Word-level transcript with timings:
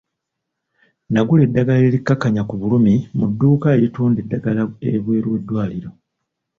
Nagula 1.11 1.41
eddagala 1.47 1.81
erikkakkanya 1.89 2.41
ku 2.49 2.53
bulumi 2.61 2.95
mu 3.17 3.25
dduuka 3.31 3.67
eritunda 3.77 4.17
eddagala 4.23 4.61
ebweru 4.93 5.27
w'eddwaliro. 5.31 5.89